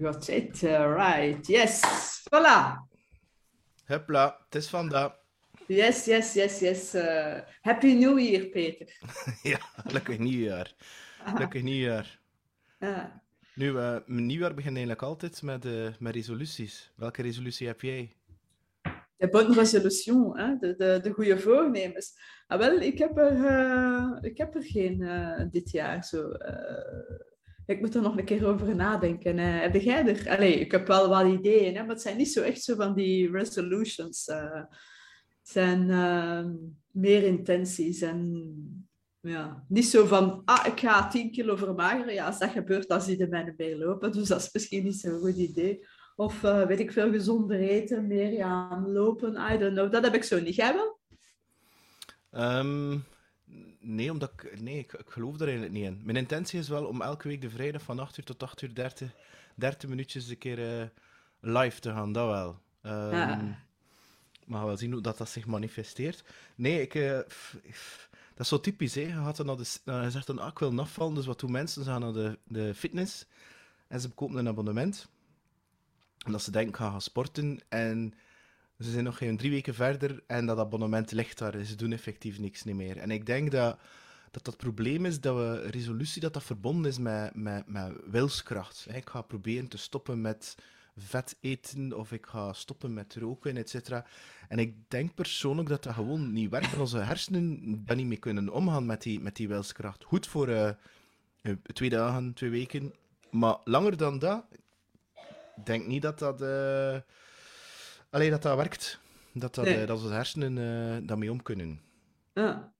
[0.00, 1.46] Got it, right.
[1.46, 1.82] Yes,
[2.30, 2.88] voilà.
[3.86, 5.12] Hupla, het is vandaag.
[5.66, 6.94] Yes, yes, yes, yes.
[6.94, 8.86] Uh, happy New Year, Peter.
[9.52, 10.72] ja, gelukkig nieuwjaar.
[11.24, 12.20] Gelukkig nieuwjaar.
[12.80, 13.04] Uh.
[13.54, 16.92] Nu, uh, mijn nieuwjaar begint eigenlijk altijd met, uh, met resoluties.
[16.96, 18.16] Welke resolutie heb jij?
[19.16, 20.56] De bonne resolution, hè?
[20.56, 22.12] De, de, de goede voornemens.
[22.46, 24.98] Ah, wel, ik heb er, uh, ik heb er geen
[25.50, 26.30] dit jaar zo.
[27.66, 29.38] Ik moet er nog een keer over nadenken.
[29.38, 30.40] heb jij er?
[30.40, 33.30] Ik heb wel wat ideeën, hè, maar het zijn niet zo echt zo van die
[33.30, 34.26] resolutions.
[34.26, 34.68] het
[35.42, 35.86] zijn
[36.90, 38.42] meer intenties en
[39.22, 42.14] ja, niet zo van, ah, ik ga 10 kilo vermageren.
[42.14, 44.12] Ja, als dat gebeurt, dan zie je mij niet meer lopen.
[44.12, 45.86] Dus dat is misschien niet zo'n goed idee.
[46.16, 49.52] Of uh, weet ik veel, gezonder eten, meer gaan lopen.
[49.52, 49.92] I don't know.
[49.92, 50.56] Dat heb ik zo niet.
[50.56, 50.98] Wel?
[52.30, 53.04] Um,
[53.80, 56.00] nee, omdat ik, nee ik, ik, geloof er eigenlijk niet in.
[56.04, 58.74] Mijn intentie is wel om elke week de vrijdag van 8 uur tot 8 uur
[58.74, 59.14] 30,
[59.54, 60.86] 30 minuutjes een keer uh,
[61.40, 62.12] live te gaan.
[62.12, 62.60] Dat wel.
[62.92, 63.58] Um, ja.
[64.46, 66.24] Maar we wel zien hoe dat, dat zich manifesteert.
[66.54, 66.94] Nee, ik...
[66.94, 67.18] Uh,
[68.34, 69.00] dat is zo typisch, hè.
[69.00, 71.84] Je, gaat dan de, je zegt dan, ah, ik wil afvallen, dus wat doen mensen?
[71.84, 73.26] Ze gaan naar de, de fitness
[73.88, 75.08] en ze kopen een abonnement.
[76.18, 77.60] En dat ze denken, ik ga gaan sporten.
[77.68, 78.14] En
[78.82, 81.64] ze zijn nog geen drie weken verder en dat abonnement ligt daar.
[81.64, 82.96] Ze doen effectief niks meer.
[82.98, 83.78] En ik denk dat
[84.30, 88.86] dat dat probleem is dat we resolutie dat dat verbonden is met, met, met wilskracht.
[88.92, 90.56] Ik ga proberen te stoppen met
[90.96, 94.06] vet eten of ik ga stoppen met roken, et cetera.
[94.48, 96.78] En ik denk persoonlijk dat dat gewoon niet werkt.
[96.78, 100.04] Onze hersenen daar niet mee kunnen omgaan met die, met die wilskracht.
[100.04, 100.70] Goed voor uh,
[101.62, 102.94] twee dagen, twee weken.
[103.30, 104.44] Maar langer dan dat,
[105.64, 106.96] denk niet dat dat, uh,
[108.12, 109.00] alleen dat, dat werkt.
[109.32, 109.86] Dat, dat, nee.
[109.86, 111.80] dat onze hersenen uh, daarmee om kunnen.
[112.32, 112.74] Ja.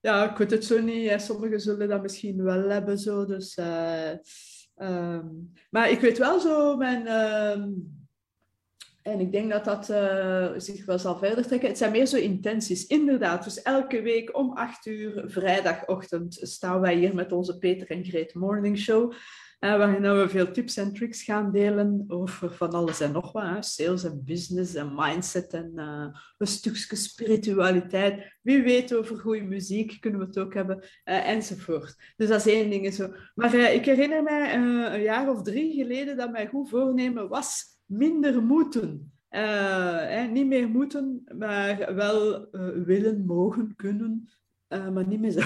[0.00, 1.20] ja, ik weet het zo niet.
[1.20, 2.98] Sommigen zullen dat misschien wel hebben.
[2.98, 4.10] Zo, dus, uh,
[4.76, 7.66] um, maar ik weet wel zo, mijn, uh,
[9.02, 11.68] en ik denk dat dat uh, zich wel zal verder trekken.
[11.68, 13.44] Het zijn meer zo intenties, inderdaad.
[13.44, 18.34] Dus elke week om acht uur, vrijdagochtend, staan wij hier met onze Peter en Greet
[18.34, 19.12] Morning Show.
[19.60, 23.42] Uh, waarin we veel tips en tricks gaan delen over van alles en nog wat.
[23.42, 23.62] Hè.
[23.62, 26.06] Sales en business en mindset en uh,
[26.38, 28.38] een stukje spiritualiteit.
[28.42, 32.12] Wie weet over goede muziek kunnen we het ook hebben, uh, enzovoort.
[32.16, 32.94] Dus dat is één ding.
[32.94, 33.12] Zo.
[33.34, 38.42] Maar ik herinner mij een jaar of drie geleden dat mijn goed voornemen was minder
[38.42, 39.12] moeten.
[40.32, 42.48] Niet meer moeten, maar wel
[42.84, 44.28] willen, mogen, kunnen,
[44.68, 45.40] maar niet meer zo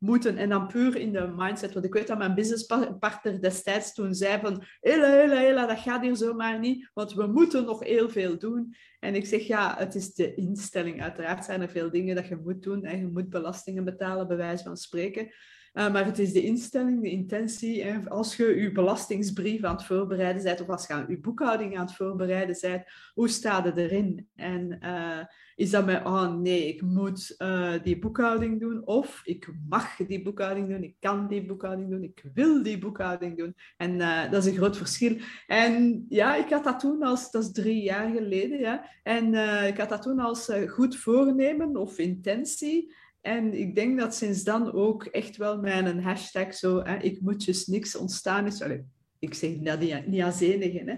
[0.00, 0.36] moeten.
[0.36, 1.72] En dan puur in de mindset.
[1.72, 6.02] Want ik weet dat mijn businesspartner destijds toen zei van hela, hela, hela, dat gaat
[6.02, 8.74] hier zomaar niet, want we moeten nog heel veel doen.
[8.98, 11.02] En ik zeg, ja, het is de instelling.
[11.02, 14.36] Uiteraard zijn er veel dingen dat je moet doen en je moet belastingen betalen, bij
[14.36, 15.32] wijze van spreken.
[15.74, 17.82] Uh, maar het is de instelling, de intentie.
[17.82, 21.86] En als je je belastingsbrief aan het voorbereiden bent, of als je je boekhouding aan
[21.86, 22.82] het voorbereiden bent,
[23.14, 24.28] hoe staat het erin?
[24.34, 25.18] En uh,
[25.56, 30.22] is dat met, oh nee, ik moet uh, die boekhouding doen, of ik mag die
[30.22, 33.54] boekhouding doen, ik kan die boekhouding doen, ik wil die boekhouding doen.
[33.76, 33.98] En
[34.30, 35.16] dat is een groot verschil.
[35.46, 38.84] En ja, ik had dat toen als, dat is drie jaar geleden, ja.
[39.02, 39.34] En
[39.66, 42.92] ik had dat toen als goed voornemen of intentie.
[43.20, 47.46] En ik denk dat sinds dan ook echt wel mijn hashtag zo, hè, ik moet
[47.46, 48.62] dus niks ontstaan is.
[48.62, 48.84] Allee,
[49.18, 50.94] ik zeg niet, niet als hè.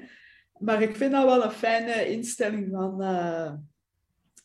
[0.59, 3.53] maar ik vind dat wel een fijne instelling van, uh,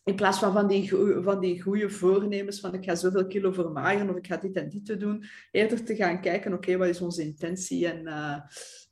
[0.03, 0.89] in plaats van van die,
[1.21, 4.69] van die goede voornemens van ik ga zoveel kilo vermageren of ik ga dit en
[4.69, 8.39] dit te doen, eerder te gaan kijken, oké, wat is onze intentie en, uh,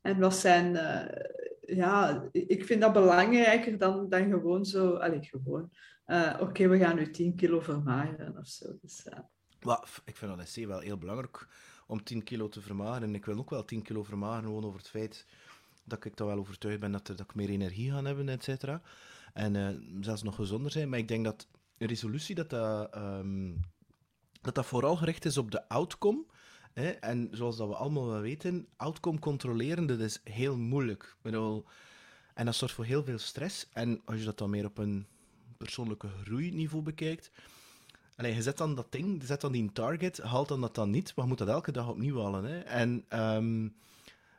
[0.01, 0.73] en wat zijn...
[0.73, 1.05] Uh,
[1.77, 4.93] ja, ik vind dat belangrijker dan, dan gewoon zo...
[4.93, 5.71] Allee, gewoon
[6.07, 8.77] uh, oké, we gaan nu 10 kilo vermageren of zo.
[8.81, 9.05] Dus,
[10.05, 11.47] ik vind dat wel heel belangrijk
[11.87, 13.07] om 10 kilo te vermageren.
[13.07, 15.25] En ik wil ook wel 10 kilo vermageren, gewoon over het feit
[15.83, 18.81] dat ik er wel overtuigd ben dat, dat ik meer energie ga hebben, et cetera.
[19.33, 19.69] En uh,
[20.01, 20.89] zelfs nog gezonder zijn.
[20.89, 23.59] Maar ik denk dat een resolutie, dat dat, um,
[24.41, 26.25] dat, dat vooral gericht is op de outcome.
[26.73, 26.89] Hè?
[26.89, 31.15] En zoals dat we allemaal wel weten, outcome controleren, dat is heel moeilijk.
[31.21, 31.65] Bedoel,
[32.33, 33.69] en dat zorgt voor heel veel stress.
[33.73, 35.07] En als je dat dan meer op een
[35.65, 37.31] persoonlijke groeiniveau bekijkt.
[38.17, 41.15] Je zet dan dat ding, je zet dan die target, haalt dan dat dan niet,
[41.15, 42.43] maar je moet dat elke dag opnieuw halen.
[42.43, 42.59] Hè?
[42.59, 43.75] En um,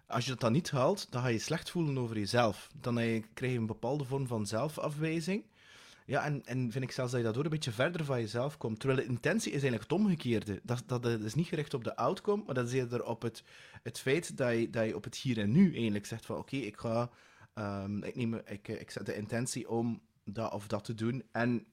[0.06, 2.68] als je dat dan niet haalt, dan ga je slecht voelen over jezelf.
[2.80, 2.94] Dan
[3.34, 5.44] krijg je een bepaalde vorm van zelfafwijzing.
[6.06, 8.80] Ja, en, en vind ik zelfs dat je daardoor een beetje verder van jezelf komt.
[8.80, 10.60] Terwijl de intentie is eigenlijk het omgekeerde.
[10.62, 13.42] Dat, dat, is niet gericht op de outcome, maar dat is eerder op het,
[13.82, 16.56] het feit dat je, dat je op het hier en nu eigenlijk zegt van oké,
[16.56, 17.10] ik ga...
[17.58, 20.00] Um, ik, neem, ik, ik zet de intentie om
[20.32, 21.22] dat of dat te doen.
[21.32, 21.66] En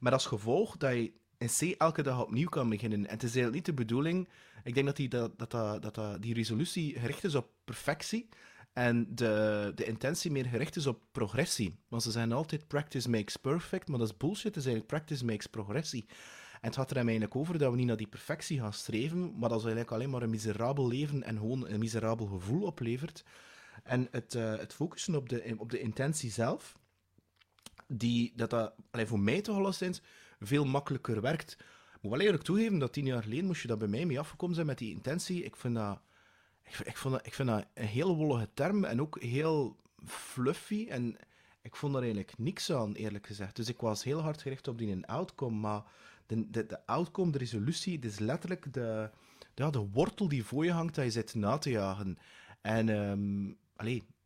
[0.00, 2.98] met als gevolg dat je in C elke dag opnieuw kan beginnen.
[3.06, 4.28] En het is eigenlijk niet de bedoeling.
[4.64, 5.50] Ik denk dat die, dat, dat,
[5.94, 8.28] dat, die resolutie gericht is op perfectie.
[8.72, 11.78] En de, de intentie meer gericht is op progressie.
[11.88, 14.56] Want ze zeggen altijd practice makes perfect, maar dat is bullshit.
[14.56, 16.06] Is eigenlijk practice makes progressie.
[16.60, 19.38] En het gaat er hem eigenlijk over dat we niet naar die perfectie gaan streven,
[19.38, 23.24] maar dat ze eigenlijk alleen maar een miserabel leven en gewoon een miserabel gevoel oplevert.
[23.82, 26.76] En het, uh, het focussen op de, op de intentie zelf,
[27.86, 30.02] die, dat dat voor mij toch alleszins
[30.40, 31.56] veel makkelijker werkt.
[31.94, 34.18] Ik moet wel eerlijk toegeven dat tien jaar geleden moest je dat bij mij mee
[34.18, 35.44] afgekomen zijn met die intentie.
[35.44, 36.00] Ik vind dat,
[36.64, 40.86] ik, ik, vond dat, ik vind dat een heel wollige term en ook heel fluffy.
[40.88, 41.16] En
[41.62, 43.56] ik vond daar eigenlijk niks aan, eerlijk gezegd.
[43.56, 45.56] Dus ik was heel hard gericht op die outcome.
[45.56, 45.82] Maar
[46.26, 49.10] de, de, de outcome, de resolutie, het is letterlijk de,
[49.54, 52.18] ja, de wortel die voor je hangt dat je zit na te jagen.
[52.60, 53.58] En um,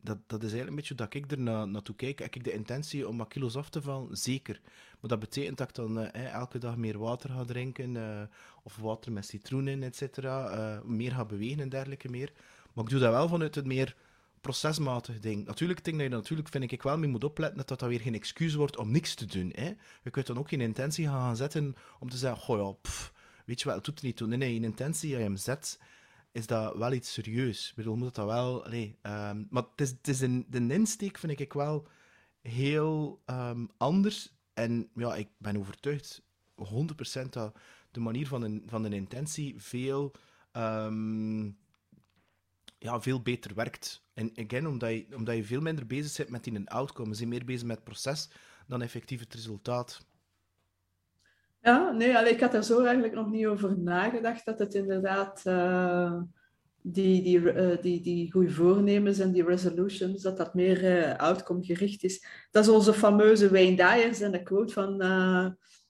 [0.01, 2.19] dat, dat is eigenlijk een beetje dat ik er na, naartoe kijk.
[2.19, 4.17] Heb ik de intentie om wat kilo's af te vallen?
[4.17, 4.61] Zeker.
[5.01, 8.23] Maar dat betekent dat ik dan uh, elke dag meer water ga drinken, uh,
[8.63, 10.57] of water met citroen in, et cetera.
[10.57, 12.33] Uh, meer ga bewegen en dergelijke meer.
[12.73, 13.97] Maar ik doe dat wel vanuit het meer
[14.41, 15.47] procesmatig ding.
[15.47, 18.15] Natuurlijk, ding dat je natuurlijk, vind ik wel mee moet opletten dat dat weer geen
[18.15, 19.53] excuus wordt om niks te doen.
[19.55, 19.73] Hè?
[20.03, 22.91] Je kunt dan ook geen intentie gaan zetten om te zeggen, goh ja,
[23.47, 24.27] weet je wel, het doet niet toe.
[24.27, 25.79] Nee, een intentie, je hem zet,
[26.33, 27.69] is dat wel iets serieus.
[27.69, 28.65] Ik bedoel, moet dat wel...
[28.69, 31.87] Nee, um, maar het is, het is een, de insteek vind ik wel
[32.41, 34.33] heel um, anders.
[34.55, 36.23] En ja, ik ben overtuigd,
[36.57, 37.57] 100% dat
[37.91, 40.13] de manier van een, van intentie veel...
[40.53, 41.59] Um,
[42.79, 44.03] ja, veel beter werkt.
[44.15, 47.15] En again, omdat je, omdat je veel minder bezig bent met die een outcome.
[47.19, 48.29] Je meer bezig met het proces
[48.67, 50.07] dan effectief het resultaat.
[51.63, 54.45] Ja, nee, ik had er zo eigenlijk nog niet over nagedacht.
[54.45, 56.21] Dat het inderdaad uh,
[56.83, 61.65] die, die, uh, die, die goede voornemens en die resolutions, dat dat meer uh, outcome
[61.65, 62.27] gericht is.
[62.51, 64.97] Dat is onze fameuze Wayne Dyers en de quote van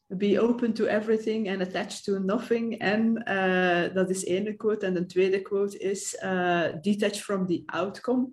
[0.07, 2.79] be open to everything and attached to nothing.
[2.79, 3.15] En
[3.95, 4.87] dat is één quote.
[4.87, 6.11] En de tweede quote is
[6.81, 8.29] detach from the outcome.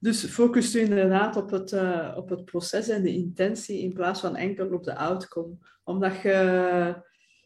[0.00, 4.20] Dus focus je inderdaad op het, uh, op het proces en de intentie in plaats
[4.20, 5.54] van enkel op de outcome.
[5.84, 7.02] Omdat je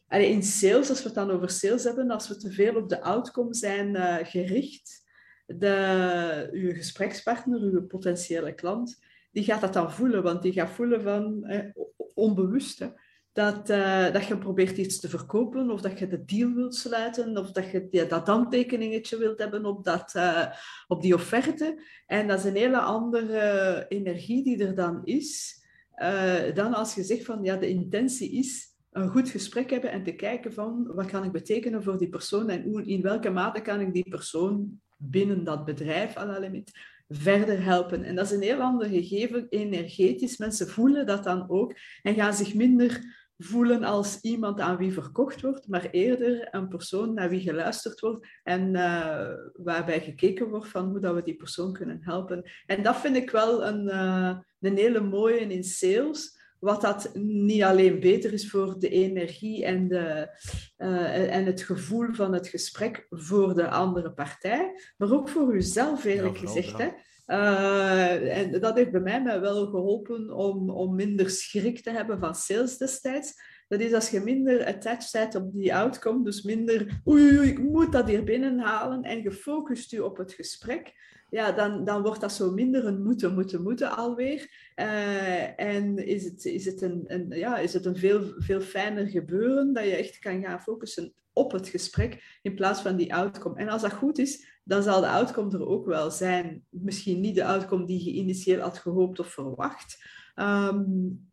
[0.09, 3.01] in sales, als we het dan over sales hebben, als we te veel op de
[3.01, 5.03] outcome zijn uh, gericht,
[5.45, 8.99] de, uw gesprekspartner, uw potentiële klant,
[9.31, 11.69] die gaat dat dan voelen, want die gaat voelen van eh,
[12.13, 12.89] onbewust
[13.35, 17.37] dat, uh, dat je probeert iets te verkopen, of dat je de deal wilt sluiten,
[17.37, 20.45] of dat je ja, dat handtekeningetje wilt hebben op, dat, uh,
[20.87, 21.81] op die offerte.
[22.05, 25.59] En dat is een hele andere energie die er dan is,
[25.97, 30.03] uh, dan als je zegt van ja, de intentie is een goed gesprek hebben en
[30.03, 33.61] te kijken van wat kan ik betekenen voor die persoon en hoe, in welke mate
[33.61, 36.71] kan ik die persoon binnen dat bedrijf, à la limit,
[37.07, 38.03] verder helpen.
[38.03, 40.37] En dat is een heel ander gegeven, energetisch.
[40.37, 45.41] Mensen voelen dat dan ook en gaan zich minder voelen als iemand aan wie verkocht
[45.41, 50.89] wordt, maar eerder een persoon naar wie geluisterd wordt en uh, waarbij gekeken wordt van
[50.89, 52.51] hoe dat we die persoon kunnen helpen.
[52.65, 57.63] En dat vind ik wel een, uh, een hele mooie in sales, wat dat niet
[57.63, 60.29] alleen beter is voor de energie en, de,
[60.77, 66.03] uh, en het gevoel van het gesprek voor de andere partij, maar ook voor uzelf
[66.03, 66.77] eerlijk ja, gezegd.
[66.77, 66.89] Hè?
[67.27, 72.35] Uh, en dat heeft bij mij wel geholpen om, om minder schrik te hebben van
[72.35, 73.33] sales destijds.
[73.67, 77.59] Dat is als je minder attached bent op die outcome, dus minder oei, oei, ik
[77.59, 80.93] moet dat hier binnenhalen en gefocust je op het gesprek,
[81.35, 84.71] ja, dan, dan wordt dat zo minder een moeten, moeten, moeten alweer.
[84.75, 89.07] Uh, en is het, is het een, een, ja, is het een veel, veel fijner
[89.07, 93.55] gebeuren dat je echt kan gaan focussen op het gesprek in plaats van die outcome.
[93.55, 96.65] En als dat goed is, dan zal de outcome er ook wel zijn.
[96.69, 101.29] Misschien niet de outcome die je initieel had gehoopt of verwacht, um,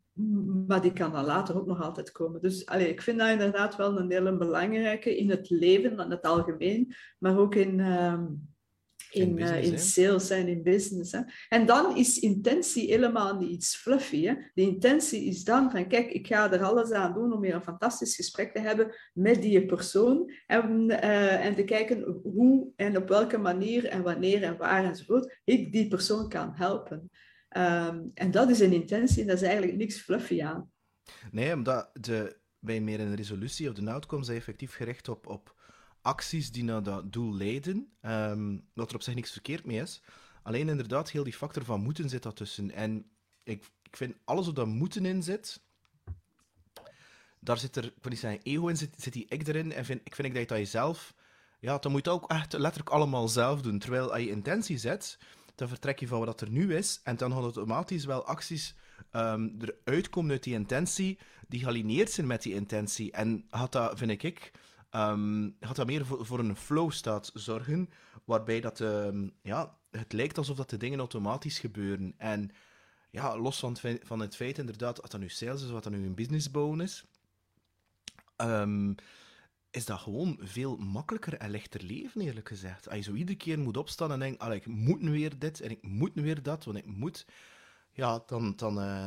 [0.67, 2.41] maar die kan dan later ook nog altijd komen.
[2.41, 6.23] Dus allez, ik vind dat inderdaad wel een hele belangrijke in het leven, in het
[6.23, 8.52] algemeen, maar ook in, um,
[9.13, 11.13] in, business, uh, in sales en in business.
[11.13, 11.21] Hè.
[11.49, 14.25] En dan is intentie helemaal niet iets fluffy.
[14.25, 14.35] Hè.
[14.55, 17.63] De intentie is dan van, kijk, ik ga er alles aan doen om weer een
[17.63, 20.33] fantastisch gesprek te hebben met die persoon.
[20.47, 25.41] En, uh, en te kijken hoe en op welke manier en wanneer en waar enzovoort
[25.45, 27.11] ik die persoon kan helpen.
[27.57, 30.71] Um, en dat is een intentie en dat is eigenlijk niks fluffy aan.
[31.31, 35.62] Nee, omdat de, bij meer een resolutie of de outcome zijn effectief gericht op, op
[36.03, 40.03] acties die naar dat doel leiden, um, wat er op zich niks verkeerd mee is.
[40.43, 42.71] Alleen inderdaad, heel die factor van moeten zit daartussen.
[42.71, 43.07] En
[43.43, 45.61] ik, ik vind alles wat dat moeten in zit,
[47.41, 49.73] daar zit er, ik wil ego in, zit, zit die ik erin.
[49.73, 51.15] En vind, ik vind ik dat je dat jezelf,
[51.61, 53.79] ja, dan moet je ook echt letterlijk allemaal zelf doen.
[53.79, 55.19] Terwijl als je intentie zet,
[55.55, 57.01] dan vertrek je van wat er nu is.
[57.03, 58.75] En dan gaan automatisch wel acties
[59.13, 61.19] um, eruit komen uit die intentie,
[61.49, 63.13] die gealineerd zijn met die intentie.
[63.13, 64.53] En had dat, vind ik,
[64.95, 67.91] um, gaat dat meer voor, voor een flow staat zorgen,
[68.25, 72.15] waarbij dat, ehm, ja, het lijkt alsof dat de dingen automatisch gebeuren.
[72.17, 72.51] En
[73.11, 75.93] ja, los van het, van het feit inderdaad, wat dat nu sales is, wat dat
[75.93, 77.05] nu een business bouwen is,
[78.37, 78.95] um,
[79.71, 82.89] is dat gewoon veel makkelijker en lichter leven, eerlijk gezegd.
[82.89, 85.71] Als je zo iedere keer moet opstaan en denkt, ik moet nu weer dit en
[85.71, 87.27] ik moet nu weer dat, want ik moet...
[87.93, 88.57] Ja, dan...
[88.57, 89.07] dan uh,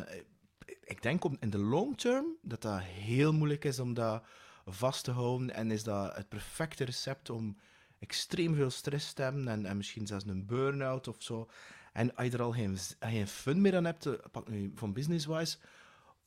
[0.84, 4.24] ik denk in de long term dat dat heel moeilijk is om dat
[4.66, 5.54] vast te houden.
[5.54, 7.58] En is dat het perfecte recept om
[8.00, 11.50] extreem veel stress te hebben en, en misschien zelfs een burn-out of zo.
[11.94, 15.58] En als je er al geen, geen fun meer aan hebt, pak nu van business-wise,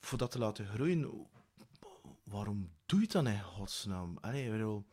[0.01, 1.27] voor dat te laten groeien,
[2.25, 4.19] waarom doe je dat in godsnaam?
[4.21, 4.85] Allee, bedoel,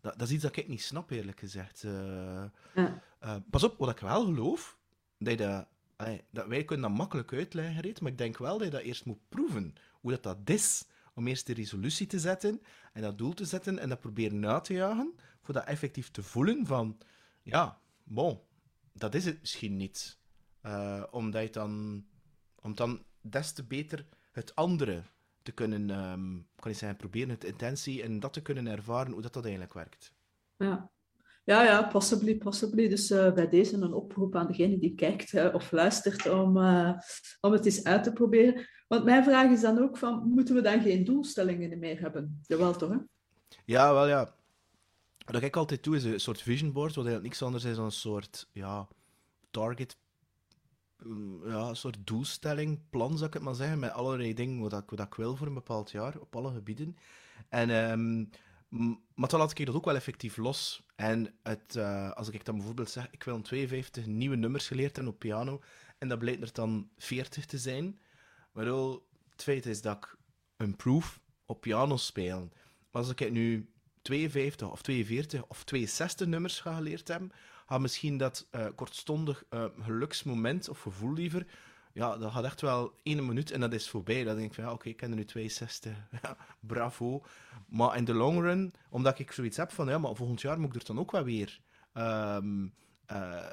[0.00, 1.82] dat, dat, is iets dat ik niet snap, eerlijk gezegd.
[1.82, 3.02] Uh, ja.
[3.24, 4.78] uh, pas op, wat ik wel geloof,
[5.18, 8.72] dat, dat, allee, dat wij kunnen dat makkelijk uitleggen, maar ik denk wel dat je
[8.72, 13.02] dat eerst moet proeven, hoe dat, dat is, om eerst de resolutie te zetten en
[13.02, 16.66] dat doel te zetten en dat proberen na te jagen, voor dat effectief te voelen
[16.66, 16.98] van,
[17.42, 18.40] ja, bon,
[18.92, 20.18] dat is het misschien niet.
[20.62, 22.04] Uh, omdat je dan,
[22.54, 25.02] om dan des te beter het andere
[25.42, 29.22] te kunnen, um, kan ik zeggen, proberen het intentie en dat te kunnen ervaren hoe
[29.22, 30.12] dat, dat eigenlijk werkt.
[30.56, 30.90] Ja.
[31.44, 32.88] Ja, ja, possibly, possibly.
[32.88, 36.92] Dus uh, bij deze een oproep aan degene die kijkt of luistert om, uh,
[37.40, 38.66] om het eens uit te proberen.
[38.88, 42.40] Want mijn vraag is dan ook van, moeten we dan geen doelstellingen meer hebben?
[42.46, 42.96] Jawel toch, hè?
[43.64, 44.34] Ja, wel ja.
[45.24, 47.84] Wat ik altijd doe, is een soort vision board, wat eigenlijk niks anders is dan
[47.84, 48.88] een soort ja,
[49.50, 49.96] target
[51.04, 54.72] Mm, ja, een soort doelstelling, plan zou ik het maar zeggen, met allerlei dingen wat
[54.72, 56.96] ik, wat ik wil voor een bepaald jaar, op alle gebieden.
[57.48, 58.30] En, um,
[59.14, 60.82] maar dan laat ik dat ook wel effectief los.
[60.96, 65.12] En het, uh, als ik dan bijvoorbeeld zeg, ik wil 52 nieuwe nummers geleerd hebben
[65.12, 65.62] op piano,
[65.98, 68.00] en dat blijkt er dan 40 te zijn.
[68.52, 70.16] Maar het feit is dat ik
[70.56, 72.48] een proof op piano speel.
[72.90, 77.32] Maar als ik nu 52 of 42 of 62 nummers ga geleerd hebben,
[77.66, 81.46] had misschien dat uh, kortstondig uh, geluksmoment, of gevoel liever,
[81.94, 84.24] ja, dat gaat echt wel één minuut en dat is voorbij.
[84.24, 87.22] Dan denk ik van, ja, oké, ik ken er nu 62, ja, bravo.
[87.68, 90.74] Maar in de long run, omdat ik zoiets heb van, ja, maar volgend jaar moet
[90.74, 91.60] ik er dan ook wel weer...
[91.94, 92.74] Um,
[93.12, 93.44] uh,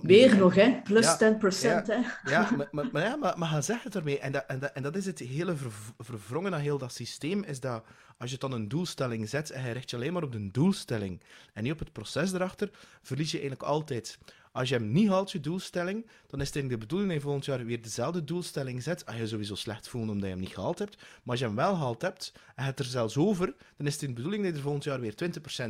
[0.00, 0.80] Weer nog, hè?
[0.84, 2.30] Plus ja, 10%, ja, hè?
[2.30, 4.18] Ja, maar, maar, maar, ja, maar, maar ga zeg het ermee.
[4.18, 7.42] En dat, en, dat, en dat is het hele ver, verwrongen aan heel dat systeem,
[7.42, 7.84] is dat
[8.18, 11.22] als je dan een doelstelling zet en je richt je alleen maar op de doelstelling
[11.52, 12.70] en niet op het proces erachter,
[13.02, 14.18] verlies je eigenlijk altijd.
[14.52, 17.44] Als je hem niet haalt, je doelstelling, dan is het de bedoeling dat je volgend
[17.44, 19.06] jaar weer dezelfde doelstelling zet.
[19.06, 20.96] Als je sowieso slecht voelt omdat je hem niet gehaald hebt.
[20.96, 23.92] Maar als je hem wel gehaald hebt en je hebt er zelfs over, dan is
[23.92, 25.14] het de bedoeling dat je er volgend jaar weer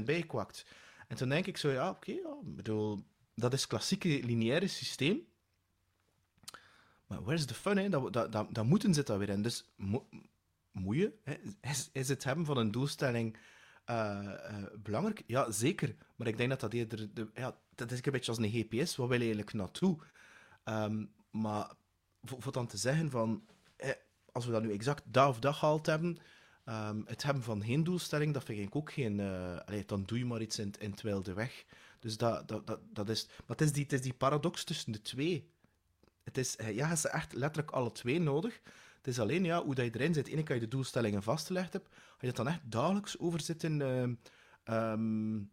[0.00, 0.64] 20% bij kwakt.
[1.08, 3.04] En toen denk ik zo, ja, oké, bedoel,
[3.34, 5.26] dat is het klassieke lineaire systeem.
[7.06, 7.76] Maar is de fun?
[7.76, 7.88] Hè?
[7.88, 9.42] Dat, dat, dat, moeten zit daar weer in.
[9.42, 9.64] Dus
[10.72, 11.12] moeien?
[11.60, 13.36] Is, is het hebben van een doelstelling
[13.90, 15.22] uh, uh, belangrijk?
[15.26, 15.96] Ja, zeker.
[16.16, 17.14] Maar ik denk dat dat eerder...
[17.14, 18.96] De, ja, dat is een beetje als een GPS.
[18.96, 19.98] Wat wil je eigenlijk naartoe?
[20.64, 21.72] Um, maar
[22.22, 23.46] voor, dan te zeggen van...
[23.76, 23.90] Eh,
[24.32, 26.18] als we dat nu exact dag of dag gehaald hebben...
[26.64, 29.20] Um, het hebben van geen doelstelling, dat vind ik ook geen...
[29.66, 31.64] Allee, dan doe je maar iets in, in het de weg.
[31.98, 33.26] Dus dat, dat, dat, dat is...
[33.26, 35.50] Maar het is, die, is die paradox tussen de twee.
[36.24, 36.56] Het is...
[36.72, 38.60] Ja, hebt echt letterlijk alle twee nodig.
[39.08, 40.32] Is alleen ja, hoe dat je erin zit.
[40.32, 41.88] Eén kan je de doelstellingen vastgelegd hebt.
[41.88, 45.50] Als je het dan echt dagelijks over zit in uh, um,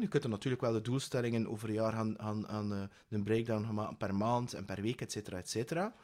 [0.00, 3.22] Je kunt er natuurlijk wel de doelstellingen over een jaar gaan, gaan, gaan uh, een
[3.22, 5.94] breakdown gaan maken per maand en per week, et cetera, et cetera.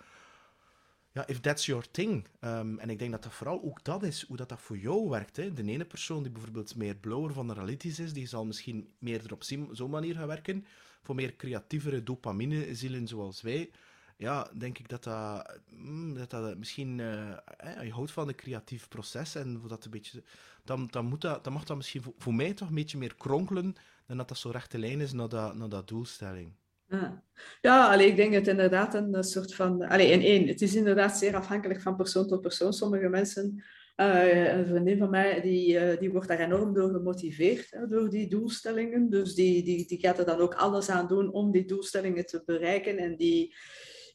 [1.13, 2.27] Ja, if that's your thing.
[2.41, 5.09] Um, en ik denk dat dat vooral ook dat is, hoe dat, dat voor jou
[5.09, 5.37] werkt.
[5.37, 5.53] Hè.
[5.53, 9.43] De ene persoon die bijvoorbeeld meer blower van analytisch is, die zal misschien meer op
[9.73, 10.67] zo'n manier gaan werken.
[11.03, 13.71] Voor meer creatievere dopamine-zielen zoals wij,
[14.17, 17.37] ja, denk ik dat dat, mm, dat, dat misschien, uh,
[17.83, 20.23] je houdt van een creatief proces en dat een beetje,
[20.65, 23.75] dan, dan, moet dat, dan mag dat misschien voor, mij toch een beetje meer kronkelen
[24.07, 26.53] dan dat dat zo rechte lijn is naar dat, naar dat doelstelling.
[26.89, 27.23] Ja,
[27.61, 29.83] ja ik denk het inderdaad een soort van...
[29.83, 32.73] Allee, in één, het is inderdaad zeer afhankelijk van persoon tot persoon.
[32.73, 33.65] Sommige mensen,
[33.97, 38.11] uh, een vriendin van mij, die, uh, die wordt daar enorm door gemotiveerd, hè, door
[38.11, 39.11] die doelstellingen.
[39.11, 42.43] Dus die, die, die gaat er dan ook alles aan doen om die doelstellingen te
[42.45, 42.99] bereiken.
[42.99, 43.55] En die,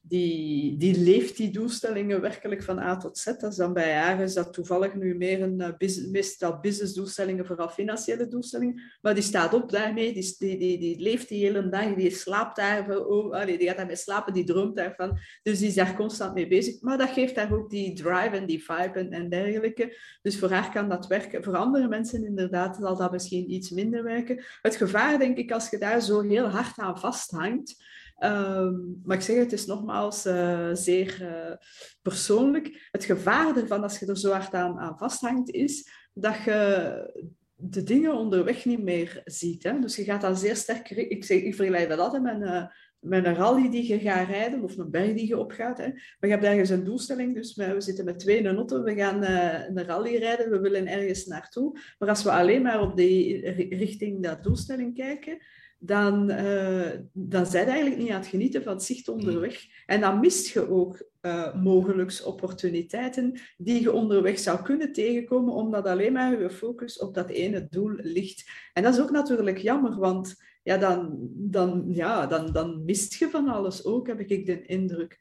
[0.03, 3.25] die, die leeft die doelstellingen werkelijk van A tot Z.
[3.25, 7.45] Dat is dan bij haar is dat toevallig nu meer een uh, business, meestal businessdoelstellingen,
[7.45, 8.81] vooral financiële doelstellingen.
[9.01, 12.87] Maar die staat op daarmee, die, die, die, leeft die hele dag, die slaapt daar,
[13.45, 15.17] die gaat daarmee slapen, die droomt daarvan.
[15.43, 16.81] Dus die is daar constant mee bezig.
[16.81, 19.97] Maar dat geeft haar ook die drive en die vibe en, en dergelijke.
[20.21, 21.43] Dus voor haar kan dat werken.
[21.43, 24.43] Voor andere mensen inderdaad zal dat misschien iets minder werken.
[24.61, 27.75] Het gevaar, denk ik, als je daar zo heel hard aan vasthangt,
[28.23, 31.55] Um, maar ik zeg het is nogmaals uh, zeer uh,
[32.01, 32.89] persoonlijk.
[32.91, 38.13] Het gevaar ervan als je er zo hard aan, vasthangt is dat je de dingen
[38.13, 39.63] onderweg niet meer ziet.
[39.63, 39.79] Hè?
[39.79, 40.89] Dus je gaat dan zeer sterk...
[40.89, 44.63] Ik, zeg, ik vergelijk dat altijd met een, met een rally die je gaat rijden,
[44.63, 45.77] of een berg die je opgaat.
[45.77, 45.87] Hè.
[45.87, 49.23] Maar je hebt ergens een doelstelling, dus we zitten met twee in een we gaan
[49.23, 51.79] uh, een rally rijden, we willen ergens naartoe.
[51.99, 55.37] Maar als we alleen maar op die richting dat doelstelling kijken,
[55.83, 59.65] dan, uh, dan zijn je eigenlijk niet aan het genieten van het zicht onderweg.
[59.85, 65.85] En dan mist je ook uh, mogelijks opportuniteiten die je onderweg zou kunnen tegenkomen, omdat
[65.85, 68.49] alleen maar je focus op dat ene doel ligt.
[68.73, 73.29] En dat is ook natuurlijk jammer, want ja, dan, dan, ja, dan, dan mist je
[73.29, 75.19] van alles ook, heb ik de indruk.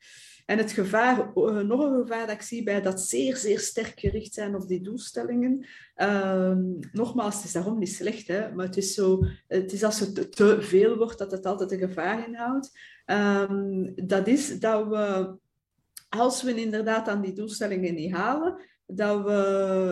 [0.51, 4.01] En het gevaar, eh, nog een gevaar dat ik zie bij dat zeer, zeer sterk
[4.01, 5.67] gericht zijn op die doelstellingen.
[5.95, 10.01] Ehm, nogmaals, het is daarom niet slecht, hè, maar het is, zo, het is als
[10.01, 12.79] het te veel wordt dat het altijd een gevaar inhoudt.
[13.07, 15.35] Um, dat is dat we,
[16.17, 19.33] als we inderdaad aan die doelstellingen niet halen, dat we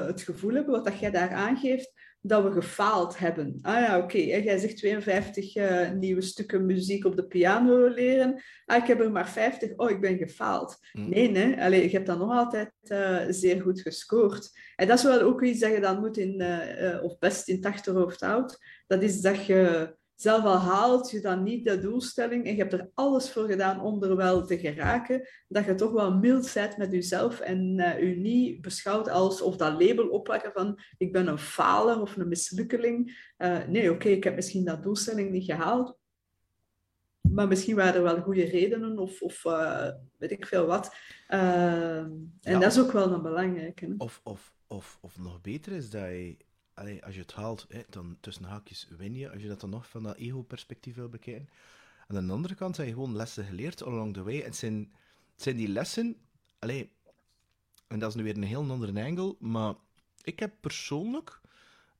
[0.06, 3.58] het gevoel hebben, wat dat jij daar aangeeft, dat we gefaald hebben.
[3.62, 4.18] Ah ja, oké.
[4.18, 8.42] Jij zegt 52 uh, eh, nieuwe stukken muziek op de piano leren.
[8.64, 9.76] Ah, ik heb er maar 50.
[9.76, 10.78] Oh, ik ben gefaald.
[10.92, 11.08] Mm.
[11.08, 11.62] Nee, nee.
[11.62, 14.50] Allee, je hebt dan nog altijd uh, zeer goed gescoord.
[14.76, 17.56] En dat is wel ook iets dat je dan moet in, uh, of best in
[17.56, 18.58] het achterhoofd houdt.
[18.87, 22.72] Dat is dat je zelf al haalt je dan niet de doelstelling en je hebt
[22.72, 26.76] er alles voor gedaan om er wel te geraken, dat je toch wel mild bent
[26.76, 31.26] met jezelf en uh, je niet beschouwt als of dat label opplakken van ik ben
[31.26, 33.32] een faler of een mislukkeling.
[33.38, 35.98] Uh, nee, oké, ik heb misschien dat doelstelling niet gehaald,
[37.20, 40.94] maar misschien waren er wel goede redenen of, of uh, weet ik veel wat.
[41.26, 43.94] en ja, dat is ook wel een belangrijke.
[43.98, 46.37] Of, of, of, of nog beter is dat je
[46.78, 49.30] allee, als je het haalt, hè, dan tussen haakjes win je.
[49.30, 51.49] Als je dat dan nog van dat ego-perspectief wil bekijken.
[52.06, 54.38] Aan de andere kant je gewoon lessen geleerd along the way.
[54.38, 54.92] En het zijn,
[55.32, 56.16] het zijn die lessen,
[56.58, 56.92] allee,
[57.87, 59.75] en dat is nu weer een heel andere angle, maar
[60.23, 61.40] ik heb persoonlijk,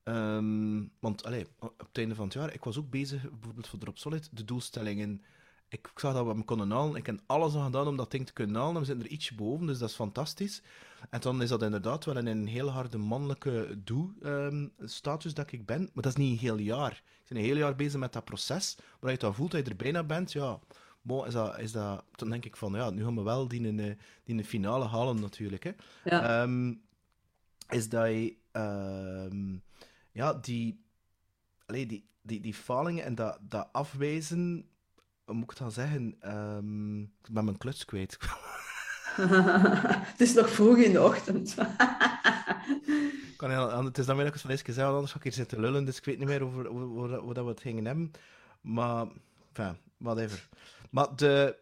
[0.03, 3.79] um, want allee, op het einde van het jaar, ik was ook bezig, bijvoorbeeld voor
[3.79, 5.21] Drop Solid, de doelstellingen
[5.69, 6.95] ik zag dat we hem konden halen.
[6.95, 8.79] Ik heb alles aan gedaan om dat ding te kunnen halen.
[8.79, 10.61] We zitten er ietsje boven, dus dat is fantastisch.
[11.09, 15.81] En dan is dat inderdaad wel een heel harde mannelijke doe-status dat ik ben.
[15.81, 16.91] Maar dat is niet een heel jaar.
[16.91, 18.77] Ik ben een heel jaar bezig met dat proces.
[18.99, 20.59] Waar je dan voelt dat je er bijna bent, ja...
[21.01, 23.61] Bon, is dat, is dat, dan denk ik van, ja, nu gaan we wel die,
[23.61, 23.75] in,
[24.23, 25.63] die in finale halen natuurlijk.
[25.63, 25.71] Hè.
[26.03, 26.41] Ja.
[26.43, 26.81] Um,
[27.69, 28.35] is dat je...
[28.51, 29.63] Um,
[30.11, 30.83] ja, die...
[31.65, 34.69] Allee, die, die, die falingen en dat, dat afwijzen
[35.29, 36.15] hoe moet ik dan zeggen?
[36.35, 38.17] Um, ik ben mijn kluts kwijt.
[40.11, 41.55] het is nog vroeg in de ochtend.
[43.37, 45.85] kan heel, het is dan weer van eens gezegd, anders ga ik hier zitten lullen,
[45.85, 48.11] dus ik weet niet meer over hoe we het gingen hebben.
[48.61, 49.07] Maar,
[49.53, 50.49] enfin, whatever.
[50.89, 51.57] Maar de,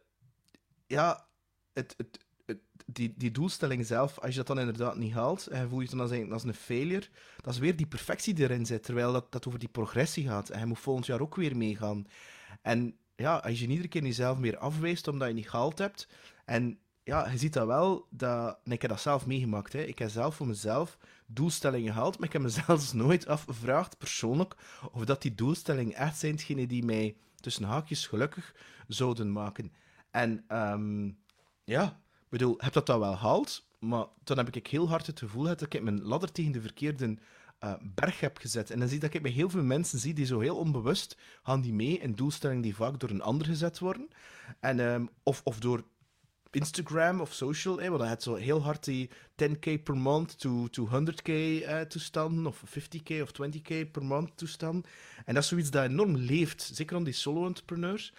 [0.87, 1.27] ja,
[1.73, 5.61] het, het, het, die, die doelstelling zelf, als je dat dan inderdaad niet haalt, en
[5.61, 7.07] je voelt dan als, als een failure,
[7.41, 10.49] dat is weer die perfectie die erin zit, terwijl dat, dat over die progressie gaat.
[10.49, 12.07] En je moet volgend jaar ook weer meegaan.
[12.61, 16.07] En ja, als je iedere keer jezelf meer afwijst omdat je niet gehaald hebt.
[16.45, 19.73] En ja, je ziet dat wel, dat, en ik heb dat zelf meegemaakt.
[19.73, 19.81] Hè.
[19.81, 24.55] Ik heb zelf voor mezelf doelstellingen gehaald, maar ik heb mezelf nooit afgevraagd, persoonlijk,
[24.91, 28.55] of dat die doelstellingen echt zijn die mij tussen haakjes gelukkig
[28.87, 29.71] zouden maken.
[30.11, 31.17] En um,
[31.63, 35.19] ja, ik bedoel, heb dat dan wel gehaald, maar dan heb ik heel hard het
[35.19, 37.17] gevoel dat ik mijn ladder tegen de verkeerde
[37.63, 38.71] uh, berg heb gezet.
[38.71, 41.17] En dan zie je dat ik bij heel veel mensen zie die zo heel onbewust
[41.43, 44.07] gaan die mee in doelstellingen die vaak door een ander gezet worden.
[44.59, 45.83] En, um, of, of door
[46.51, 50.67] Instagram of social, eh, want dat het zo heel hard die 10k per month to,
[50.67, 54.83] to 100k uh, toestanden, of 50k of 20k per month toestanden.
[55.25, 58.13] En dat is zoiets dat enorm leeft, zeker aan die solo-entrepreneurs.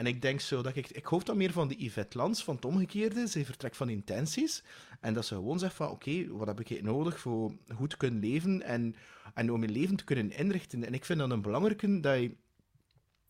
[0.00, 2.54] En ik denk zo dat ik, ik hoop dan meer van de Yvette Lans, van
[2.54, 3.28] het omgekeerde.
[3.28, 4.62] Ze vertrekt van intenties.
[5.00, 8.20] En dat ze gewoon zegt van, oké, wat heb ik nodig voor goed te kunnen
[8.20, 8.94] leven en,
[9.34, 10.84] en om je leven te kunnen inrichten.
[10.84, 12.34] En ik vind dat een belangrijke dat je,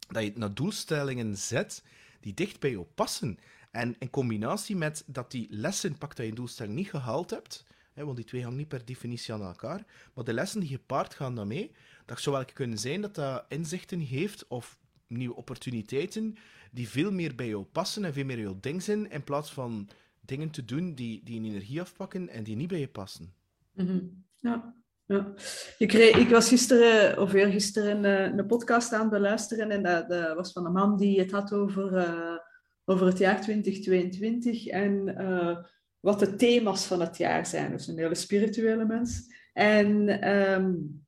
[0.08, 1.82] dat je naar doelstellingen zet
[2.20, 3.38] die dicht bij jou passen.
[3.70, 8.04] En in combinatie met dat die lessen pakt dat je doelstelling niet gehaald hebt, hè,
[8.04, 11.34] want die twee hangen niet per definitie aan elkaar, maar de lessen die gepaard gaan
[11.34, 11.72] daarmee,
[12.06, 16.36] dat zou wel kunnen zijn dat dat inzichten geeft of nieuwe opportuniteiten
[16.72, 19.88] die veel meer bij jou passen en veel meer jouw ding zijn, in plaats van
[20.20, 23.34] dingen te doen die, die een energie afpakken en die niet bij je passen.
[23.72, 23.98] Mhm.
[24.36, 24.74] Ja.
[25.06, 25.32] Ja.
[25.78, 30.52] Ik, ik was gisteren, of eergisteren, een, een podcast aan het beluisteren en dat, was
[30.52, 32.36] van een man die het had over, uh,
[32.90, 35.56] over het jaar 2022 en uh,
[36.00, 37.70] wat de thema's van het jaar zijn.
[37.70, 39.34] Dus een hele spirituele mens.
[39.52, 41.04] En um,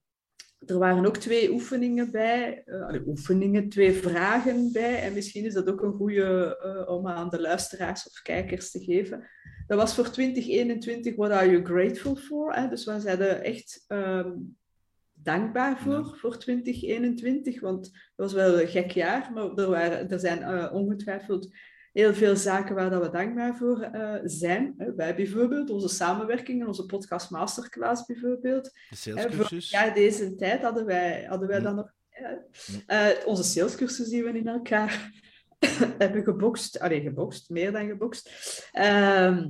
[0.66, 5.02] er waren ook twee oefeningen bij, uh, oefeningen, twee vragen bij.
[5.02, 8.84] En misschien is dat ook een goede uh, om aan de luisteraars of kijkers te
[8.84, 9.28] geven.
[9.66, 12.54] dat was voor 2021, what are you grateful for?
[12.54, 12.68] Hè?
[12.68, 14.30] Dus we zijn er echt ehm,
[15.12, 20.20] dankbaar voor, voor 2021, want het was wel een gek jaar, maar er, waren, er
[20.20, 21.50] zijn uh, ongetwijfeld
[21.92, 24.74] heel veel zaken waar dat we dankbaar voor uh, zijn.
[24.78, 24.94] Hè.
[24.94, 28.64] Wij bijvoorbeeld, onze samenwerking onze podcast masterclass bijvoorbeeld.
[28.88, 29.70] De salescursus.
[29.70, 31.92] Ja, deze tijd hadden wij, hadden wij dan nog...
[32.86, 35.10] Uh, onze salescursus die we in elkaar
[35.98, 36.78] hebben gebokst.
[36.78, 38.30] Allee, gebokst, meer dan gebokst.
[38.72, 39.44] Uh,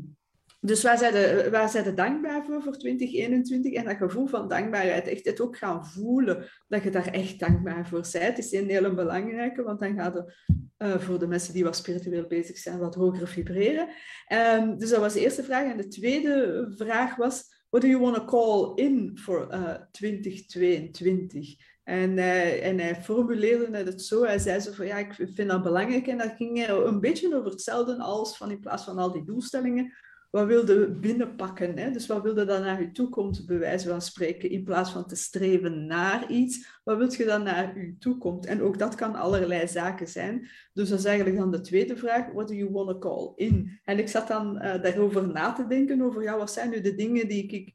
[0.64, 3.72] dus waar zijn, waar zijn dankbaar voor voor 2021?
[3.72, 7.88] En dat gevoel van dankbaarheid, echt het ook gaan voelen dat je daar echt dankbaar
[7.88, 10.35] voor bent, is een hele belangrijke, want dan gaat het
[10.79, 13.88] uh, voor de mensen die wat spiritueel bezig zijn wat hoger vibreren.
[14.33, 15.70] Um, dus dat was de eerste vraag.
[15.70, 21.55] En de tweede vraag was, what do you want to call in uh, 2022?
[21.85, 25.62] En, uh, en hij formuleerde het zo, hij zei zo van, ja, ik vind dat
[25.62, 26.07] belangrijk.
[26.07, 29.92] En dat ging een beetje over hetzelfde als van in plaats van al die doelstellingen,
[30.32, 31.78] wat wilde binnenpakken?
[31.78, 31.90] Hè?
[31.90, 35.06] Dus wat wilde dan naar je toe komt, bij wijze van spreken, in plaats van
[35.06, 38.46] te streven naar iets, wat wil je dan naar je toe komt?
[38.46, 40.48] En ook dat kan allerlei zaken zijn.
[40.72, 43.80] Dus dat is eigenlijk dan de tweede vraag, what do you want to call in?
[43.84, 46.94] En ik zat dan uh, daarover na te denken, over ja, wat zijn nu de
[46.94, 47.72] dingen die ik,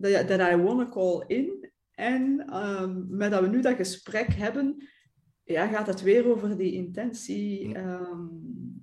[0.00, 1.70] that I want to call in?
[1.90, 4.88] En um, met dat we nu dat gesprek hebben,
[5.44, 7.76] ja, gaat het weer over die intentie.
[7.78, 8.77] Um,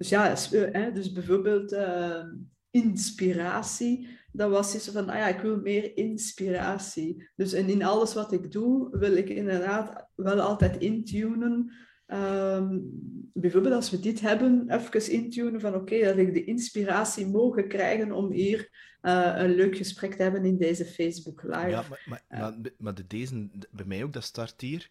[0.00, 2.24] dus ja, eh, dus bijvoorbeeld uh,
[2.70, 4.08] inspiratie.
[4.32, 7.30] Dat was iets van, ah ja, ik wil meer inspiratie.
[7.36, 11.72] Dus en in alles wat ik doe, wil ik inderdaad wel altijd intunen.
[12.06, 12.90] Um,
[13.32, 18.12] bijvoorbeeld als we dit hebben, even intunen van oké, dat ik de inspiratie mogen krijgen
[18.12, 18.68] om hier
[19.02, 21.68] uh, een leuk gesprek te hebben in deze Facebook Live.
[21.68, 24.90] Ja, maar, maar, maar, maar de, deze, bij mij ook, dat start hier.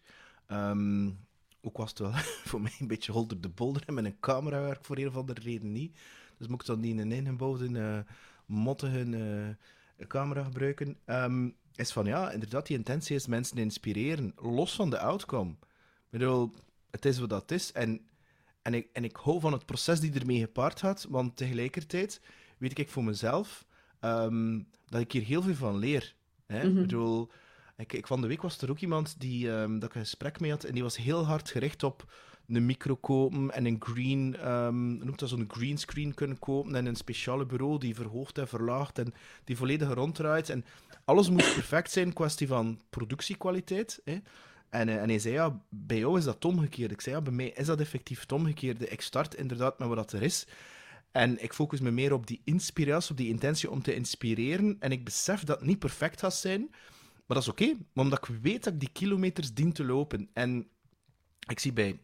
[0.52, 1.18] Um,
[1.62, 2.12] ook was het wel
[2.50, 5.16] voor mij een beetje holder de bolder en met een camera werk voor een of
[5.16, 5.98] andere reden niet.
[6.36, 7.98] Dus moet ik dan niet een ingebouwde, uh,
[8.46, 9.04] mottige
[9.96, 10.96] uh, camera gebruiken.
[11.06, 15.50] Um, is van ja, inderdaad, die intentie is mensen inspireren, los van de outcome.
[15.50, 16.50] Ik bedoel,
[16.90, 17.72] het is wat dat is.
[17.72, 18.00] En,
[18.62, 22.20] en, ik, en ik hou van het proces die ermee gepaard gaat, want tegelijkertijd
[22.58, 23.66] weet ik voor mezelf
[24.00, 26.14] um, dat ik hier heel veel van leer.
[26.46, 26.56] Hè?
[26.56, 26.76] Mm -hmm.
[26.76, 27.30] Ik bedoel,
[27.80, 30.40] ik, ik, van de week was er ook iemand die, um, dat ik een gesprek
[30.40, 32.12] mee had en die was heel hard gericht op
[32.48, 36.86] een micro kopen en een green, um, noemt dat zo'n green screen kunnen kopen en
[36.86, 39.14] een speciale bureau die verhoogt en verlaagt en
[39.44, 40.48] die volledig ronddraait.
[40.48, 40.64] En
[41.04, 44.00] alles moest perfect zijn, kwestie van productiekwaliteit.
[44.04, 44.18] Hè.
[44.70, 46.90] En, uh, en hij zei, ja, bij jou is dat omgekeerd.
[46.90, 48.88] Ik zei, ja, bij mij is dat effectief het omgekeerde.
[48.88, 50.46] Ik start inderdaad met wat er is.
[51.12, 54.76] En ik focus me meer op die inspiratie, op die intentie om te inspireren.
[54.80, 56.70] En ik besef dat het niet perfect gaat zijn,
[57.30, 60.28] maar dat is oké, okay, omdat ik weet dat ik die kilometers dien te lopen.
[60.32, 60.68] En
[61.48, 62.00] ik zie bij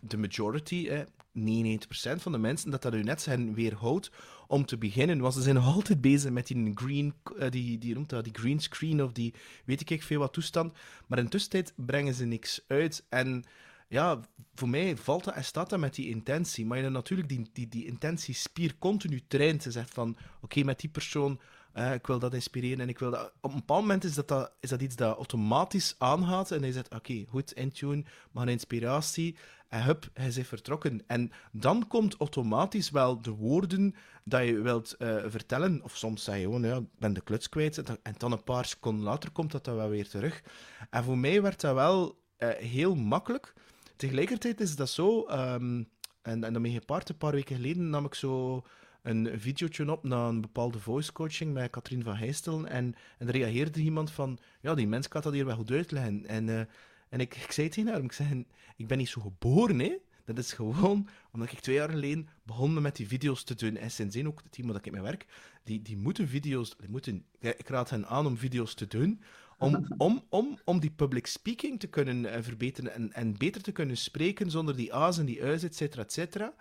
[0.00, 1.00] de majority, eh,
[1.32, 4.10] 99% van de mensen, dat dat u net zijn weerhoudt
[4.46, 5.20] om te beginnen.
[5.20, 9.02] Want ze zijn nog altijd bezig met die green, uh, die, die, die green screen
[9.02, 9.34] of die
[9.64, 10.72] weet ik veel wat toestand.
[11.06, 13.04] Maar in tussentijd brengen ze niks uit.
[13.08, 13.44] En
[13.88, 14.20] ja,
[14.54, 16.66] voor mij valt dat en staat dat met die intentie.
[16.66, 19.62] Maar je natuurlijk die, die, die intentiespier continu traint.
[19.62, 21.40] Ze zegt van, oké, met die persoon
[21.76, 23.32] ik wil dat inspireren en ik wil dat...
[23.40, 26.72] Op een bepaald moment is dat, dat, is dat iets dat automatisch aangaat en hij
[26.72, 29.36] zegt, oké, goed, intune, maar inspiratie,
[29.68, 31.02] en hup, hij is vertrokken.
[31.06, 36.36] En dan komt automatisch wel de woorden dat je wilt uh, vertellen, of soms zeg
[36.36, 39.52] je gewoon, ja, ik ben de kluts kwijt, en dan een paar seconden later komt
[39.52, 40.42] dat dan wel weer terug.
[40.90, 43.54] En voor mij werd dat wel uh, heel makkelijk.
[43.96, 45.88] Tegelijkertijd is dat zo, um,
[46.22, 48.64] en, en daarmee gepaard, een paar weken geleden nam ik zo
[49.06, 52.66] een videootje op na een bepaalde voice coaching met Katrien van Heijstel.
[52.66, 56.26] En, en er reageerde iemand van, ja, die mens kan dat hier wel goed uitleggen.
[56.26, 56.60] En, uh,
[57.08, 58.44] en ik, ik zei tegen haar, ik zei,
[58.76, 59.96] ik ben niet zo geboren, hè.
[60.24, 63.76] Dat is gewoon omdat ik twee jaar geleden begon met die video's te doen.
[63.76, 65.26] En sindsdien ook het team dat ik met werk,
[65.64, 69.20] die, die moeten video's, die moeten, ik raad hen aan om video's te doen,
[69.58, 73.72] om, om, om, om die public speaking te kunnen uh, verbeteren en, en beter te
[73.72, 76.54] kunnen spreken zonder die a's en die u's, et cetera, et cetera.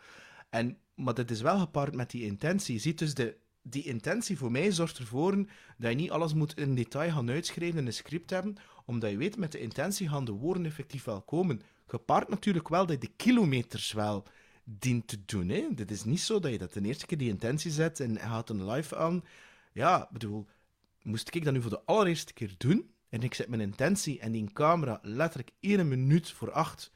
[0.49, 2.73] En, maar dat is wel gepaard met die intentie.
[2.73, 5.35] Je ziet dus de, die intentie voor mij zorgt ervoor
[5.77, 8.55] dat je niet alles moet in detail gaan uitschrijven in een script hebben,
[8.85, 11.61] omdat je weet, met de intentie gaan de woorden effectief wel komen.
[11.85, 14.25] Gepaard natuurlijk wel dat je de kilometers wel
[14.63, 15.49] dient te doen.
[15.49, 15.67] Hè?
[15.73, 18.49] Dit is niet zo dat je dat de eerste keer die intentie zet en gaat
[18.49, 19.23] een live aan.
[19.73, 20.47] Ja, bedoel,
[21.01, 24.31] moest ik dat nu voor de allereerste keer doen en ik zet mijn intentie en
[24.31, 26.91] die camera letterlijk één minuut voor acht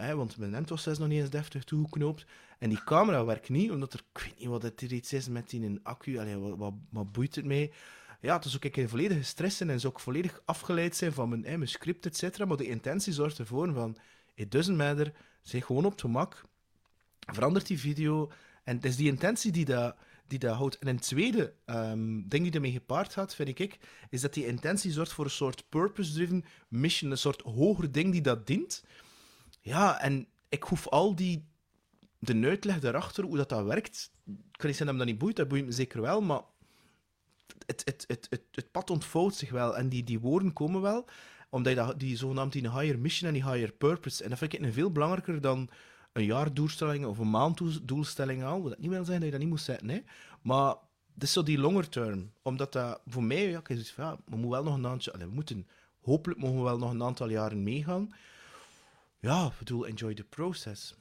[0.00, 2.26] Hè, want mijn Entos is nog niet eens deftig toegeknoopt.
[2.58, 5.50] En die camera werkt niet, omdat er, ik weet niet wat het iets is met
[5.50, 6.38] die een accu.
[6.56, 7.72] Wat, wat, boeit het mee?
[8.20, 11.44] Ja, dus ook ik in volledige stress en zou ook volledig afgeleid zijn van mijn,
[11.44, 12.44] hè, script, et cetera.
[12.44, 13.96] Maar de intentie zorgt ervoor van,
[14.34, 16.44] it doesn't matter, zeg gewoon op het gemak,
[17.18, 18.30] verandert die video
[18.64, 20.78] En het is die intentie die dat, die dat houdt.
[20.78, 23.78] En een tweede um, ding die ermee gepaard gaat, vind ik,
[24.10, 28.20] is dat die intentie zorgt voor een soort purpose-driven mission, een soort hoger ding die
[28.20, 28.84] dat dient.
[29.70, 31.44] Ja, en ik hoef al die
[32.18, 35.18] de uitleg daarachter, hoe dat, dat werkt, ik kan niet zeggen dat me dat niet
[35.18, 36.42] boeit, dat boeit me zeker wel, maar
[37.66, 41.04] het, het, het, het, het pad ontvouwt zich wel en die, die woorden komen wel,
[41.48, 44.52] omdat je dat, die zogenaamd die higher mission en die higher purpose, en dat vind
[44.52, 45.70] ik veel belangrijker dan
[46.12, 49.60] een jaardoelstelling of een maanddoelstelling al, dat niet wil zijn dat je dat niet moet
[49.60, 50.00] zetten, hè.
[50.42, 50.74] maar
[51.14, 53.62] het is zo die longer term, omdat dat voor mij, ja,
[54.24, 55.68] we moeten wel nog een aantal, we moeten,
[56.00, 58.10] hopelijk mogen we wel nog een aantal jaren meegaan.
[59.20, 60.94] Ja, ik bedoel, enjoy the process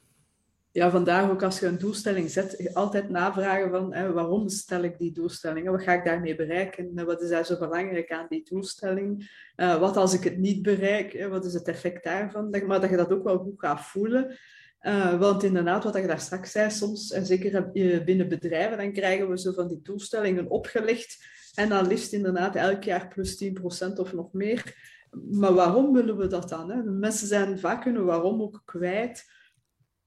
[0.72, 4.98] ja, vandaag ook als je een doelstelling zet, altijd navragen van hè, waarom stel ik
[4.98, 5.70] die doelstelling?
[5.70, 7.06] Wat ga ik daarmee bereiken?
[7.06, 9.32] Wat is daar zo belangrijk aan die doelstelling?
[9.56, 11.28] Uh, wat als ik het niet bereik?
[11.30, 12.50] Wat is het effect daarvan?
[12.50, 14.38] Maar dat je dat ook wel goed gaat voelen.
[14.82, 17.72] Uh, want inderdaad, wat je daar straks zei, soms, en zeker
[18.06, 21.24] binnen bedrijven, dan krijgen we zo van die doelstellingen opgelegd.
[21.56, 24.76] En dan liefst inderdaad elk jaar plus 10% of nog meer.
[25.12, 26.72] Maar waarom willen we dat dan?
[26.72, 26.84] Hè?
[26.84, 29.38] Mensen zijn vaak hun waarom ook kwijt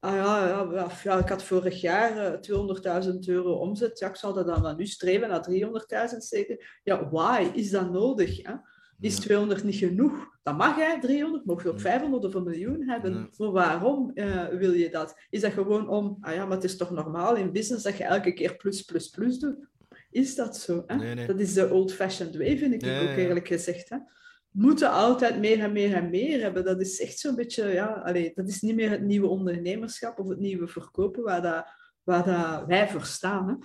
[0.03, 3.99] Ah ja, ja, ja, ik had vorig jaar 200.000 eh, euro omzet.
[3.99, 5.47] Ja, ik zal dat dan van nu streven naar
[6.11, 6.79] 300.000 zeker.
[6.83, 8.41] Ja, why is dat nodig?
[8.41, 8.53] Hè?
[8.99, 10.27] Is 200 niet genoeg?
[10.41, 13.29] Dan mag jij 300, mocht je ook 500 of een miljoen hebben.
[13.37, 15.15] Maar waarom uh, wil je dat?
[15.29, 18.03] Is dat gewoon om, ah ja, maar het is toch normaal in business dat je
[18.03, 19.67] elke keer plus, plus, plus doet?
[20.11, 20.83] Is dat zo?
[20.87, 20.95] Hè?
[20.95, 21.27] Nee, nee.
[21.27, 23.89] Dat is de old-fashioned way, vind ik ook eerlijk gezegd.
[23.89, 23.97] Hè?
[24.53, 26.65] Moeten altijd meer en meer en meer hebben.
[26.65, 30.27] Dat is echt zo'n beetje, ja, allee, dat is niet meer het nieuwe ondernemerschap of
[30.27, 31.65] het nieuwe verkopen waar, dat,
[32.03, 33.47] waar dat wij voor staan.
[33.47, 33.55] Hè.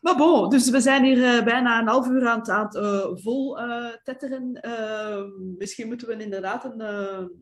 [0.00, 3.06] Maar bon, dus we zijn hier uh, bijna een half uur aan het, aan uh,
[3.14, 4.60] vol uh, tetteren.
[5.58, 6.80] misschien moeten we inderdaad een,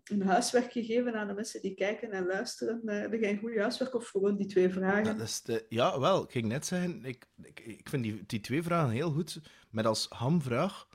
[0.04, 2.80] een huiswerkje geven aan de mensen die kijken en luisteren.
[2.84, 5.04] heb jij een goede huiswerk of gewoon die twee vragen?
[5.04, 8.22] Ja, dat is de, ja wel, ik ging net zeggen, ik, ik, ik vind die,
[8.26, 9.40] die twee vragen heel goed.
[9.70, 10.86] Met als hamvraag,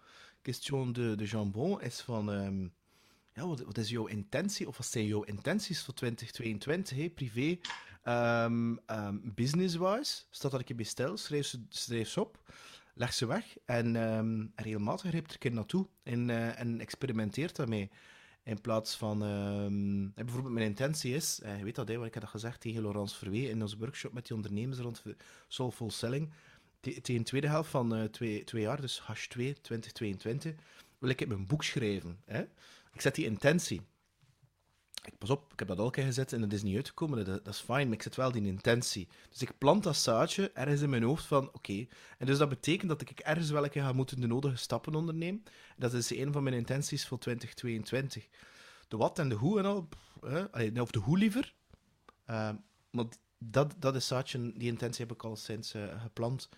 [0.43, 2.29] question de, de jambon is van...
[2.29, 2.73] Um,
[3.33, 7.57] ja, wat, wat, is jouw intentie, of wat zijn jouw intenties voor 2022, hey, privé,
[8.07, 10.23] um, um, business-wise?
[10.29, 12.53] Staat dat ik je bestel, schrijf ze, schrijf ze op,
[12.93, 16.79] leg ze weg en, um, en regelmatig grijp er een keer naartoe en, uh, en
[16.79, 17.89] experimenteert daarmee.
[18.43, 19.19] In plaats van,
[20.15, 22.81] bijvoorbeeld mijn intentie is, uh, je weet dat, hè, wat ik heb dat gezegd tegen
[22.81, 25.03] Laurence Verwee in onze workshop met die ondernemers rond
[25.47, 26.31] Soulful Selling,
[26.91, 30.53] tegen de tweede helft van uh, twee, jaar, dus hash 2 2022,
[30.97, 32.19] wil ik mijn boek schrijven.
[32.25, 32.41] Hè?
[32.93, 33.81] Ik zet die intentie.
[35.03, 37.47] Ik, pas op, ik heb dat al keer gezet en het is niet uitgekomen, dat,
[37.47, 39.07] is fijn, maar ik zet wel die intentie.
[39.29, 41.85] Dus ik plant dat zaadje ergens in mijn hoofd van, oké.
[42.17, 45.43] En dus dat betekent dat ik ergens wel ga moeten de nodige stappen ondernemen.
[45.77, 48.27] Dat is een van mijn intenties voor 2022.
[48.87, 49.89] De wat en de hoe en al,
[50.21, 50.81] hè?
[50.81, 51.53] of de hoe liever.
[52.29, 52.49] Uh,
[52.89, 53.05] maar
[53.37, 56.49] dat, dat is zaadje, die intentie heb ik al sinds uh, geplant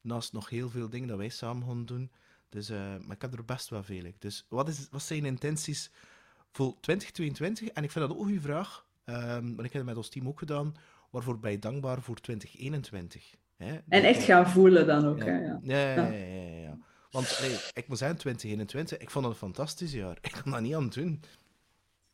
[0.00, 2.10] naast nog heel veel dingen dat wij samen gaan doen.
[2.48, 4.12] Dus, uh, maar ik heb er best wel veel.
[4.18, 5.90] Dus wat, is, wat zijn intenties
[6.50, 7.68] voor 2022?
[7.68, 9.14] En ik vind dat ook een goede vraag, um,
[9.54, 10.74] want ik heb het met ons team ook gedaan.
[11.10, 13.34] Waarvoor ben je dankbaar voor 2021?
[13.56, 13.78] Hè?
[13.88, 15.18] En echt gaan voelen dan ook.
[15.18, 15.38] Ja, hè?
[15.40, 15.58] Ja.
[15.62, 16.78] Ja, ja, ja, ja,
[17.10, 20.18] Want nee, ik moet zeggen, 2021, ik vond het een fantastisch jaar.
[20.20, 21.22] Ik kan dat niet aan doen.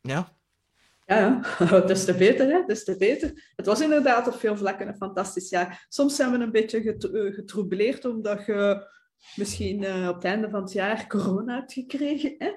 [0.00, 0.36] Ja,
[1.06, 1.40] ja,
[1.86, 2.64] des te beter, hè?
[2.66, 3.52] des te beter.
[3.56, 5.86] Het was inderdaad op veel vlakken een fantastisch jaar.
[5.88, 8.86] Soms zijn we een beetje eh, getroubleerd omdat je
[9.36, 12.34] misschien uh, op het einde van het jaar corona hebt gekregen.
[12.38, 12.50] Hè?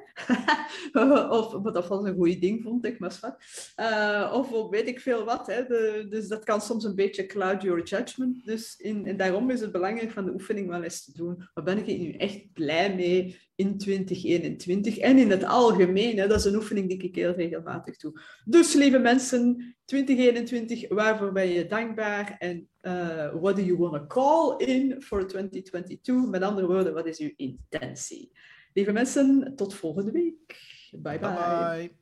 [1.40, 3.38] of wat dat was een goed ding, vond ik, maar wat.
[3.80, 5.48] Uh, of weet ik veel wat.
[5.48, 5.66] Hè?
[6.08, 8.46] Dus dat kan soms een beetje cloud your judgment.
[8.46, 11.50] Dus in, en daarom is het belangrijk van de oefening wel eens te doen.
[11.54, 16.18] Waar ben ik nu echt blij mee in 2021 en in het algemeen.
[16.18, 16.28] Hè?
[16.28, 18.22] Dat is een oefening die ik heel regelmatig doe.
[18.46, 22.36] Dus lieve mensen, 2021, waarvoor ben je dankbaar?
[22.38, 26.28] En uh, what do you want to call in for 2022?
[26.28, 28.32] Met andere woorden, wat is uw intentie?
[28.74, 30.58] Lieve mensen, tot volgende week.
[30.92, 31.99] bye, bye.